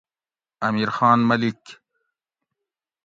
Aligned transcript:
امیر 0.67 0.89
خان 0.95 1.19
ملیک 1.29 1.63